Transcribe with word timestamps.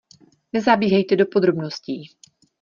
Nezabíhejte 0.53 1.15
do 1.15 1.25
podrobností. 1.25 2.09